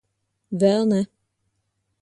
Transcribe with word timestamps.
Vēl 0.63 0.89
ne. 0.95 1.03